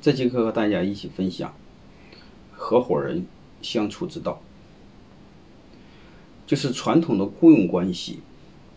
[0.00, 1.52] 这节课和大家一起分享
[2.52, 3.26] 合伙人
[3.60, 4.40] 相处之道，
[6.46, 8.20] 就是传统的雇佣关系，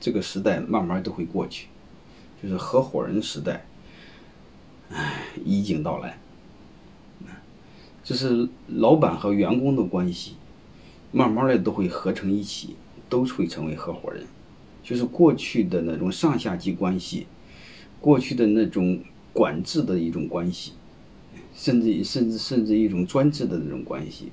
[0.00, 1.68] 这个时代慢慢都会过去，
[2.42, 3.66] 就是合伙人时代，
[4.90, 6.18] 唉，已经到来。
[8.02, 10.36] 就是老板和员工的关系，
[11.12, 12.76] 慢慢的都会合成一起，
[13.10, 14.24] 都会成为合伙人。
[14.82, 17.26] 就是过去的那种上下级关系，
[18.00, 18.98] 过去的那种
[19.34, 20.72] 管制的一种关系。
[21.60, 24.32] 甚至甚至甚至一种专制的这种关系，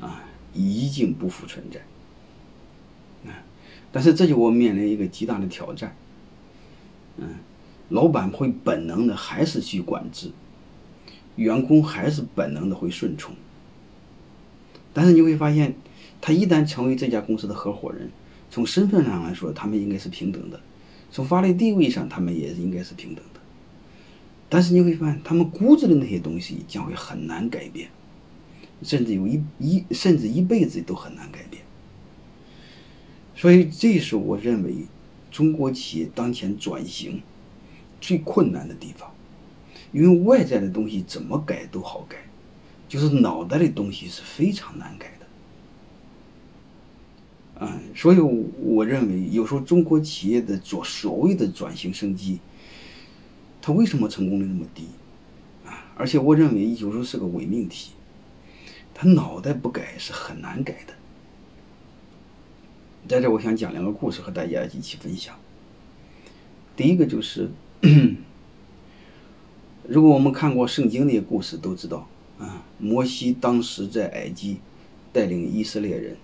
[0.00, 3.44] 啊，已经不复存在，啊，
[3.92, 5.94] 但是这就我面临一个极大的挑战，
[7.18, 7.28] 嗯，
[7.90, 10.30] 老板会本能的还是去管制，
[11.36, 13.34] 员工还是本能的会顺从，
[14.94, 15.74] 但是你会发现，
[16.22, 18.10] 他一旦成为这家公司的合伙人，
[18.50, 20.58] 从身份上来说，他们应该是平等的，
[21.12, 23.37] 从法律地位上，他们也应该是平等的。
[24.50, 27.90] 但是你会发现，他们骨子的那些东西将会很难改变，
[28.82, 31.62] 甚至有一一甚至一辈子都很难改变。
[33.36, 34.86] 所以，这是我认为
[35.30, 37.20] 中国企业当前转型
[38.00, 39.12] 最困难的地方，
[39.92, 42.16] 因为外在的东西怎么改都好改，
[42.88, 45.12] 就是脑袋的东西是非常难改
[47.60, 47.66] 的。
[47.66, 52.38] 啊，所以我认为有时候中国企业的做所谓的转型升级。
[53.68, 54.86] 他为什么成功率那么低
[55.66, 55.84] 啊？
[55.94, 57.92] 而且我认为有时候是个伪命题，
[58.94, 60.94] 他脑袋不改是很难改的。
[63.06, 65.38] 在这，我想讲两个故事和大家一起分享。
[66.76, 67.50] 第一个就是，
[69.86, 72.08] 如果我们看过圣经那些故事，都知道
[72.38, 74.60] 啊，摩西当时在埃及
[75.12, 76.16] 带领以色列人，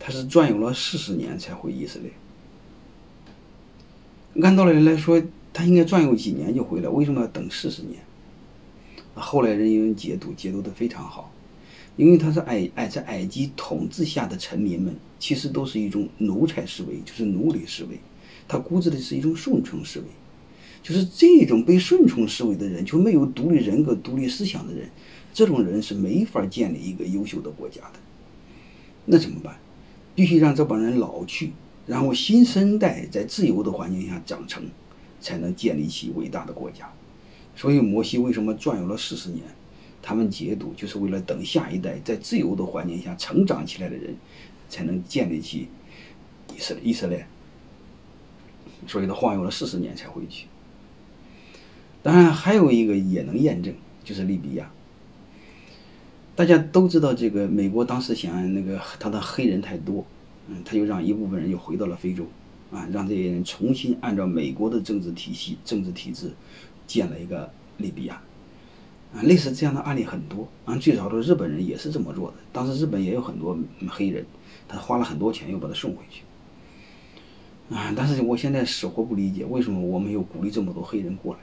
[0.00, 2.10] 他是转悠了四十年才回以色列。
[4.42, 5.22] 按道理来说，
[5.56, 7.98] 他应该转悠几年就回来，为什么要等四十年？
[9.14, 11.32] 后来人有人解读，解读的非常好，
[11.96, 17.98] 因为他是埃埃在埃及统治下的臣民们，其实都是一种奴才思维，就是奴隶思维，
[18.46, 20.04] 他骨子里是一种顺从思维，
[20.82, 24.86] 就是这种被顺从思维的人，就没有独立人格、独立思想的人，
[25.32, 27.98] 这种人是没法建立一个优秀的国家的。
[29.06, 29.56] 那怎么办？
[30.14, 31.52] 必须让这帮人老去，
[31.86, 34.62] 然后新生代在自由的环境下长成。
[35.20, 36.92] 才能建立起伟大的国家，
[37.54, 39.42] 所以摩西为什么转悠了四十年？
[40.02, 44.14] 他们解读就是为了等下一代在自由的环境下成长起来的人，
[44.68, 45.68] 才能建立起
[46.54, 46.82] 以色列。
[46.84, 47.26] 以色列，
[48.86, 50.46] 所以他晃悠了四十年才回去。
[52.04, 53.74] 当然，还有一个也能验证，
[54.04, 54.70] 就是利比亚。
[56.36, 60.06] 大家都知道，这个美国当时想那个他的黑人太多，
[60.46, 62.24] 嗯，他就让一部分人又回到了非洲。
[62.70, 66.32] 啊，让这些人重新按照美国的政治体系、政治体制
[66.86, 68.20] 建了一个利比亚。
[69.14, 70.48] 啊，类似这样的案例很多。
[70.64, 72.36] 啊，最早的日本人也是这么做的。
[72.52, 73.56] 当时日本也有很多
[73.88, 74.26] 黑人，
[74.66, 76.22] 他花了很多钱又把他送回去。
[77.74, 81.40] 啊，但是我现在死活不理解，为什么我们又鼓励这么多黑人过来？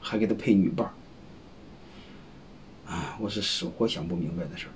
[0.00, 0.92] 还给他配女伴儿。
[2.90, 4.72] 啊，我是死活想不明白的事儿。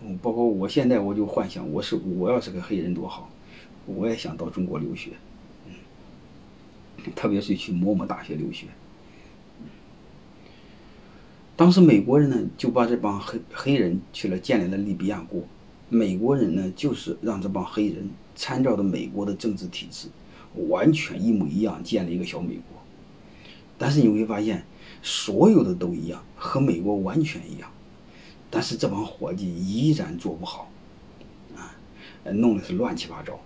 [0.00, 3.28] 嗯，包括我现在我就幻想，我是我要是个黑人多好，
[3.86, 5.10] 我也想到中国留学，
[7.16, 8.66] 特别是去某某大学留学。
[11.56, 15.42] 当时美国人呢就把这帮黑黑人去了建立了利比亚国，
[15.88, 20.06] 美国人呢就是让这帮黑人参照的美国的政治体制，
[20.68, 22.62] 完全一模一样建了一个小美国。
[23.76, 24.64] 但是你会发现，
[25.02, 27.68] 所有的都一样，和美国完全一样。
[28.50, 30.70] 但是这帮伙计依然做不好，
[31.56, 31.76] 啊，
[32.32, 33.38] 弄的是乱七八糟。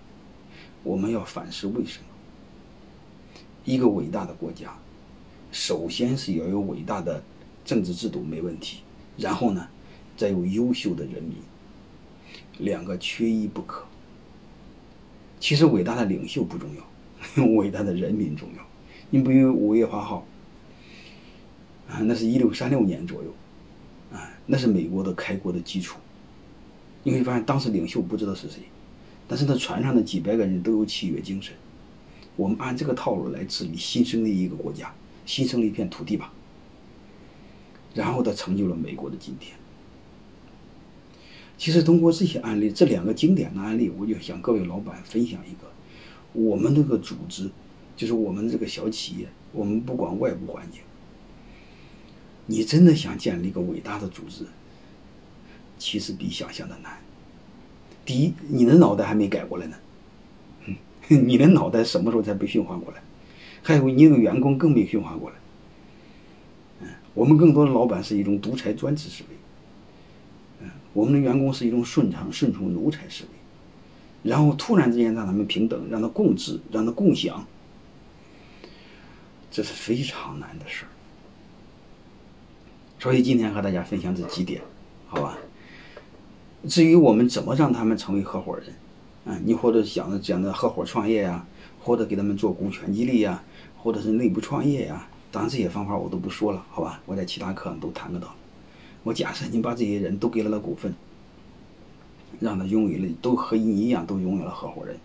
[0.85, 2.05] 我们要反思为什么？
[3.65, 4.77] 一个伟大的国家，
[5.53, 7.23] 首先是要有伟大的
[7.65, 8.81] 政治制度没问题，
[9.17, 9.69] 然后呢，
[10.17, 11.37] 再有优秀的人民，
[12.59, 13.85] 两个缺一不可。
[15.39, 18.63] 其实伟大的领袖不重要， 伟大的人民重要。
[19.11, 20.27] 你比如五月八号，
[21.89, 23.33] 啊，那是一六三六年左右。
[24.47, 25.99] 那是美国的开国的基础。
[27.05, 28.61] 你会发现，当时领袖不知道是谁，
[29.27, 31.55] 但是那船上的几百个人都有契约精神。
[32.37, 34.95] 我们按这个套路来治理新生的一个国家，
[35.27, 36.33] 新生了一片土地吧。
[37.95, 39.55] 然后他成就了美国的今天。
[41.59, 45.71] 其实通过这些案例，这两个经典的案例，我就想各位老板分享一个：
[46.33, 47.51] 我们这个组织，
[47.97, 50.81] 就是我们这个小企业，我们不管外部环境。
[52.47, 54.45] 你真的想建立一个伟大的组织，
[55.79, 56.99] 其实比想象的难。
[58.05, 59.77] 第一，你的脑袋还没改过来呢，
[61.09, 63.03] 你的脑袋什么时候才被驯化过来？
[63.63, 65.37] 还有你那个员工更没驯化过来。
[66.81, 69.37] 嗯，我们更多的老板是一种独裁专制思维。
[70.63, 77.47] 嗯，我们的员工是一种顺畅顺从奴才思维，然后突然之间让他们平等，让他共治，让他共享，
[79.49, 80.89] 这是非常难的事儿。
[83.03, 84.63] 所以今天和大家分享这几点，
[85.09, 85.37] 好吧？
[86.69, 88.69] 至于我们怎么让他们成为合伙人，
[89.25, 91.45] 啊，你或者想着讲的合伙创业呀，
[91.81, 93.43] 或者给他们做股权激励呀，
[93.77, 97.03] 或者是内部创业呀，当然这些方法我都不说了，好吧？
[97.05, 98.33] 我在其他课上都谈得到。
[99.03, 100.95] 我假设你把这些人都给了了股份，
[102.39, 104.97] 让他拥有了，都和你一样都拥有了合伙人，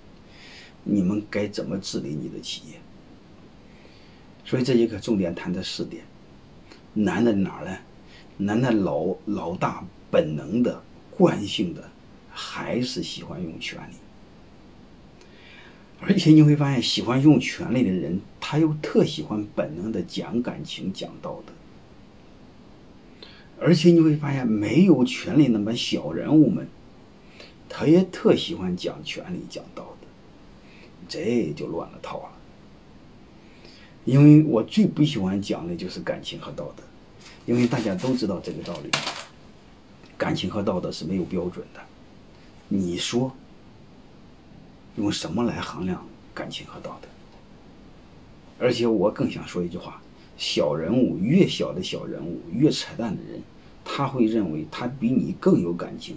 [0.84, 2.76] 你们该怎么治理你的企业？
[4.46, 6.04] 所以这节课重点谈这四点，
[6.94, 7.76] 难在哪儿呢？
[8.38, 10.84] 难在老老大本能的。
[11.18, 11.89] 惯性的
[12.30, 13.95] 还是喜欢用权力，
[16.00, 21.54] 而且你会发现，喜欢用权力的人，他又特喜欢本能的讲感情、讲道德。
[23.60, 26.68] 而且你会发现，没有权力那么小人物们，
[27.68, 30.07] 他也特喜欢讲权力、讲道德，
[31.10, 32.30] 这就乱了套了。
[34.06, 36.84] 因为我最不喜欢讲的就是感情和道德，
[37.48, 38.92] 因为大家都知道这个道理。
[40.16, 41.80] 感情和道德是没有标准的，
[42.68, 43.32] 你说
[44.96, 47.08] 用什么来衡量感情和道德？
[48.60, 50.02] 而且我更想说一句话：
[50.38, 53.42] 小人物越小的小人物，越扯淡的人，
[53.86, 56.16] 他会认为他比你更有感情